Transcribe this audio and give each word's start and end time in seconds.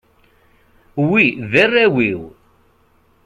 Wi 1.07 1.25
d 1.51 1.53
arraw-iw. 1.63 2.21